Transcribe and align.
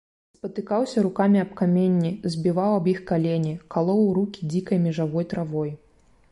Спатыкаўся 0.37 1.03
рукамі 1.07 1.41
аб 1.45 1.51
каменні, 1.59 2.11
збіваў 2.35 2.71
аб 2.79 2.85
іх 2.95 3.03
калені, 3.13 3.53
калоў 3.79 4.03
рукі 4.19 4.51
дзікай 4.55 4.77
межавой 4.87 5.25
травой. 5.35 5.71